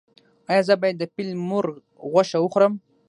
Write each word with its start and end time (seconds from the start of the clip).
ایا 0.49 0.61
زه 0.67 0.73
باید 0.81 0.95
د 0.99 1.03
فیل 1.13 1.29
مرغ 1.49 1.73
غوښه 2.11 2.37
وخورم؟ 2.41 2.73